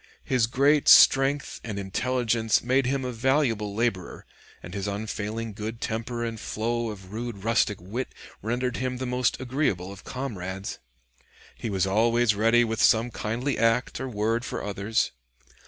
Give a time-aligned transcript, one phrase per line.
[0.23, 4.25] His great strength and intelligence made him a valuable laborer,
[4.63, 8.11] and his unfailing good temper and flow of rude rustic wit
[8.41, 10.79] rendered him the most agreeable of comrades.
[11.55, 15.11] He was always ready with some kindly act or word for others.